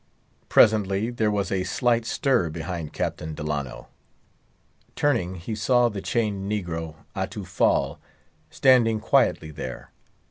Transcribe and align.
Presently 0.49 1.11
there 1.11 1.29
was 1.29 1.51
a 1.51 1.63
slight 1.63 2.05
stir 2.07 2.49
behind 2.49 2.91
Captain 2.91 3.35
Delano. 3.35 3.87
Turning, 4.95 5.35
he 5.35 5.53
saw 5.53 5.89
the 5.89 6.01
chained 6.01 6.51
negro, 6.51 6.95
Atufal, 7.15 7.99
standing 8.49 8.99
quietly 8.99 9.51
there. 9.51 9.91